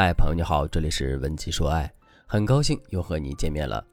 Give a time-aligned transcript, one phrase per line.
[0.00, 1.92] 嗨，朋友你好，这里是文姬说爱，
[2.24, 3.84] 很高兴又和你见面了。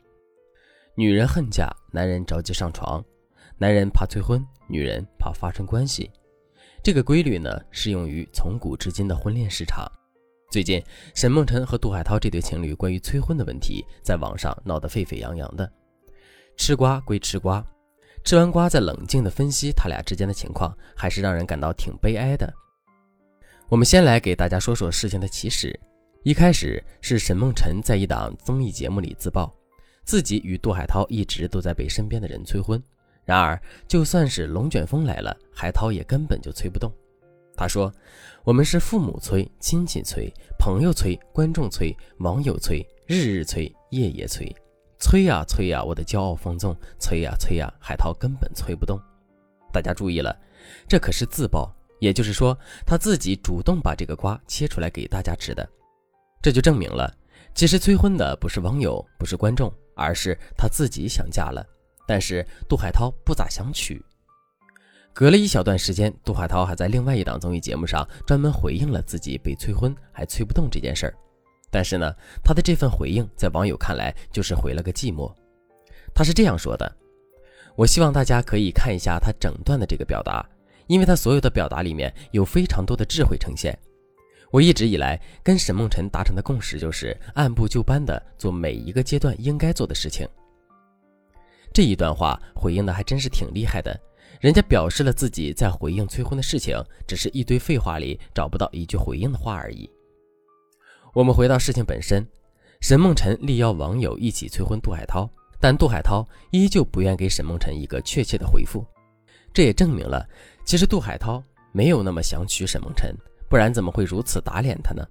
[0.94, 3.04] 女人恨嫁，男人着急上床；
[3.58, 6.12] 男人怕催婚，女人怕发生关系。
[6.84, 9.92] 这个规律呢，适用于从古至今的婚恋市场。
[10.52, 10.80] 最近，
[11.16, 15.68] 沈梦辰和杜海涛这对情侣关于催婚的问题，在网上闹得沸沸扬扬的。
[16.56, 17.66] 吃瓜归吃瓜，
[18.24, 22.54] 吃完瓜再冷静地分析他俩之间的情况，还是让人感到挺悲哀的。
[23.70, 25.76] 我们先来给大家说说事情的起始。
[26.26, 29.48] 一开始是沈梦辰在一档综艺节目里自曝，
[30.06, 32.82] 自己与杜海涛一直都在被身边的人催婚。
[33.24, 36.92] 然而，就算是龙卷风来了，海涛也根本就催不动。
[37.56, 37.94] 他说
[38.44, 44.52] ：“我们是父母催、亲戚催、朋友催、观众催、网友催，日日催，夜夜催，
[44.98, 49.00] 催呀催呀，我的骄傲放纵，催呀催呀，海涛根本催不动。”
[49.72, 50.36] 大家注意了，
[50.88, 55.70] 这可是自曝，也就是说他自己主动把这个瓜切出来给大家吃的。
[56.46, 57.12] 这就证明了，
[57.56, 61.66] 其实催婚的不是网友，不是观众，而是他自己想嫁了，
[62.08, 64.00] 但是杜海涛不咋想娶。
[65.12, 71.16] 隔了一小段时间，杜海涛还在另外一档综艺节目上专门回应了自己被催婚还催不动这件事儿。
[71.72, 72.14] 但是呢，
[72.44, 75.34] 他的这份回应在网友看来就是回了个寂寞。
[76.14, 76.96] 他是这样说的
[77.76, 80.48] ：“我希望大家可以看一下他整段的这个表达，
[80.86, 83.76] 因为他所有的表达里面有非常多的智慧呈现。”
[84.56, 90.26] 我一直以来跟沈梦辰达成的共识就是按部就班的做每一个阶段应该做的事情。
[91.74, 94.00] 这一段话回应的还真是挺厉害的，
[94.40, 99.90] 人家表示了自己在回应催婚的事情，只是一堆废话里找不到一句回应的话而已。
[101.14, 102.26] 我们回到事情本身，
[102.80, 105.30] 沈梦辰力邀网友一起催婚杜海涛，
[105.60, 108.86] 但杜海涛依旧不愿给沈梦辰一个确切的回复，
[109.54, 110.26] 这也证明了
[110.64, 113.14] 其实杜海涛没有那么想娶沈梦辰。
[113.56, 115.02] 不然怎么会如此打脸他呢？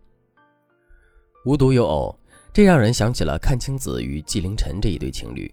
[1.47, 2.15] 无独有偶，
[2.53, 5.51] 这让人想起了阚清子与纪凌尘这一对情侣。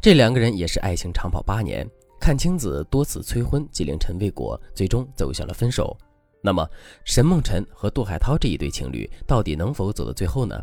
[0.00, 1.88] 这两个人也是爱情长跑八年，
[2.20, 5.96] 阚清子多次催婚，纪凌尘未果，最终走向了分手。
[6.42, 6.68] 那么
[7.04, 10.60] 沈梦辰和杜海涛这一对情侣到底能否走到最后呢？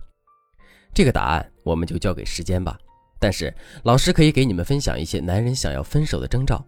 [0.94, 2.78] 这个答案我们就交给时间吧。
[3.18, 6.62] 但是老师可以给你们分享一些男人想要分手的征兆。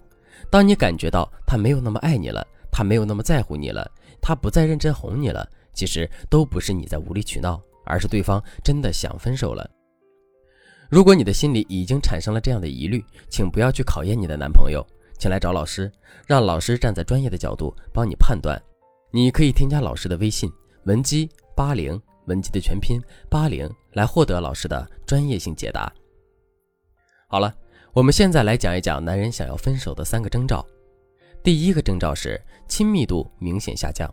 [0.50, 3.88] 当你感觉到他没有那么爱你了，他没有那么在乎你了。
[4.19, 9.69] 他不再认真哄你了，其实都不是你在无理取闹，而是对方真的想分手了。
[10.89, 14.85] 如果你的心里已经产生了这样的疑虑，请不要去考验你的男朋友，
[15.19, 15.91] 请来找老师，
[16.25, 18.59] 让老师站在专业的角度帮你判断。
[19.11, 20.51] 你可以添加老师的微信
[20.85, 25.91] 文姬八零，文姬的全拼八零，来获得老师的专业性解答。
[27.28, 27.53] 好了，
[27.91, 30.66] 我们现在来讲一讲男人想要分手的三个征兆。
[31.44, 34.09] 第一个征兆是亲密度明显下降。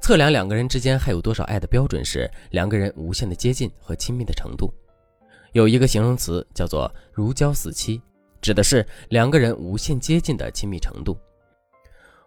[0.00, 4.72] 测量两个人之间还有多少爱的标准是两个人无限的接近和亲密的程度。
[5.52, 8.00] 有一个形容词叫做“如胶似漆”，
[8.40, 11.18] 指的是两个人无限接近的亲密程度。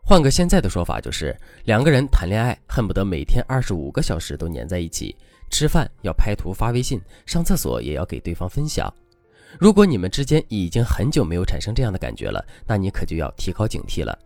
[0.03, 5.15] 换个现在的说法，就是两个人谈恋爱恨不得每天二十五个小时都黏在一起，
[5.49, 8.93] 吃饭要拍图发微信，上厕所也要给对方分享。
[9.59, 14.17] 如果你们之间已经很久没有产生这样的感觉了，那你可就要提高警惕了。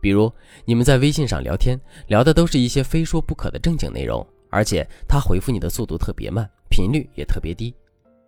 [0.00, 0.30] 比如
[0.64, 7.74] 你们在微信上聊天，聊的都是一些非说不可的正经内容，而且他回复你的速度特别慢，频率也特别低。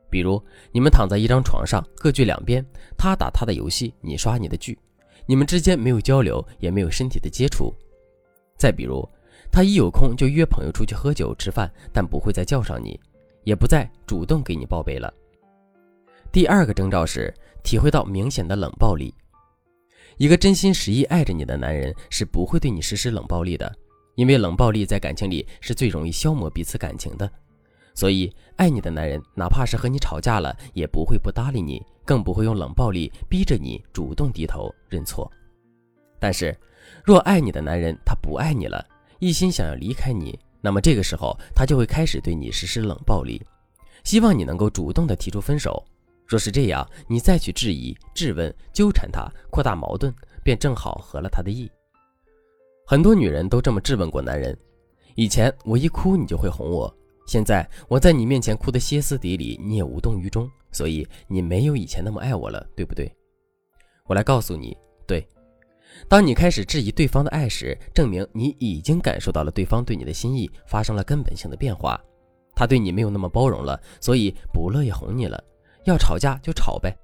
[0.08, 0.42] 比如
[0.72, 2.64] 你们躺在一张床上，各据两边，
[2.96, 4.78] 他打他的游戏，你刷你的剧，
[5.26, 7.74] 你们之间没有交流，也没有身体的接触。
[8.56, 9.06] 再比如
[9.50, 12.98] 他一有空就约朋友出去喝酒吃饭，但不会再叫上你，
[13.44, 15.12] 也不再主动给你报备了。
[16.36, 17.32] 第二个征兆是
[17.64, 19.14] 体会到明显的冷暴力。
[20.18, 23.74] 一个真心实意爱着你的男人是不会对你实施冷暴力的，
[24.16, 27.26] 因为冷暴力在感情里是最容易消磨彼此感情的。
[27.94, 35.32] 所以，爱你的男人哪怕是和你吵架了，也不会不搭理你，更不会用冷暴力逼着你主动低头认错。
[36.20, 36.54] 但是，
[37.02, 38.86] 若爱你的男人他不爱你了，
[39.20, 43.40] 一心想要离开你，那么这个时候他就会开始对你实施冷暴力，
[44.04, 45.82] 希望你能够主动的提出分手。
[46.26, 50.12] 若是这样，你再去质疑、质问、纠缠他，扩大矛盾，
[50.42, 51.70] 便正好合了他的意。
[52.86, 54.56] 很多女人都这么质问过男人：
[55.14, 56.92] 以前我一哭你就会哄我，
[57.26, 63.10] 现在我在你面前哭得歇斯底里，你也无动于衷，所以你没有以前那么爱我了，对不对？
[64.06, 64.76] 我来告诉你，
[65.06, 65.26] 对。
[66.08, 72.00] 当你开始质疑对方的爱时，证明你已经感受到了对方对你的心意发生了根本性的变化，
[72.54, 75.42] 他对你没有那么包容了，所以不乐意哄你了。
[75.86, 76.94] 要吵架就吵呗，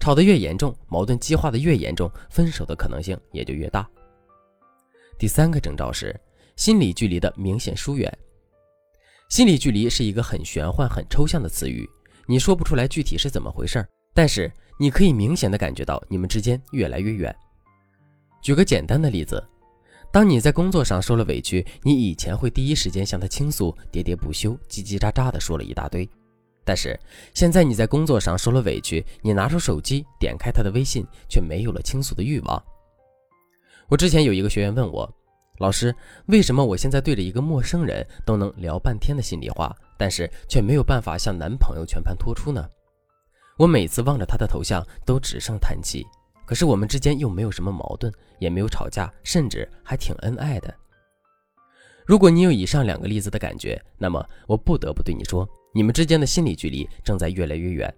[0.00, 3.88] 吵得越严重，矛盾激化的越严重，分手的可能性也就越大。
[5.18, 6.18] 第三个征兆是
[6.56, 8.12] 心理距离的明显疏远。
[9.28, 11.88] 心理距离是一个很玄幻、很抽象的词语，
[12.26, 17.34] 你说不出来具体是怎么回事儿，但是你可以明显的感觉到你们之间越来越远。
[18.40, 19.42] 举个简单的例子，
[20.10, 26.08] 当你在工作上受了委屈，你以前会第一时间向他倾诉，喋喋不休，叽叽喳喳的说了一大堆。
[26.66, 26.98] 但是
[27.32, 32.62] 现在你在工作上受了委屈，你拿出手机点开他的微信，却没有了倾诉的欲望。
[33.88, 35.08] 我之前有一个学员问我。
[35.58, 35.94] 老师，
[36.26, 42.68] 为什么我现在对着一个陌生人都能聊半天的心里话，但是却没有办法向男朋友全盘托出呢？
[43.56, 46.04] 我每次望着他的头像都只剩叹气，
[46.44, 50.74] 可是我们之间又没有什么矛盾，也没有吵架，甚至还挺恩爱的。
[52.06, 57.92] 如果你有以上两个例子的感觉，那么我不得不对你说，你们之间的心理距离正在越来越远，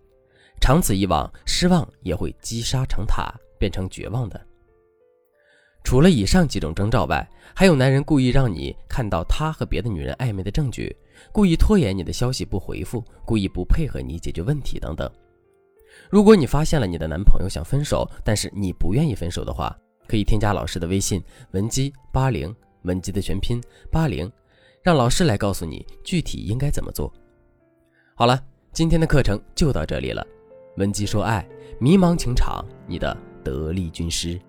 [0.63, 4.41] 长此以往，失望也会积沙成塔，变成绝望的。
[5.85, 10.95] 除了以上几种征兆外，还有男人故意让你看到他和别的女人暧昧的证据，
[11.31, 15.11] 故意拖延你的消息不回复，故意不配合你解决问题等等。
[16.11, 19.75] 如果你发现了你的男朋友想分手，但是你不愿意分手的话，
[20.07, 23.61] 可以添加老师的微信文姬八零，文姬的全拼
[23.91, 24.31] 八零，
[24.83, 27.13] 让老师来告诉你具体应该怎么做。
[28.15, 28.43] 好了，
[28.73, 30.27] 今天的课程就到这里了。
[30.77, 31.47] 文姬说爱，
[31.81, 34.41] 迷茫情场，你的得力军师。